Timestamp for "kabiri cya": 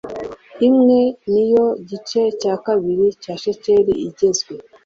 2.65-3.33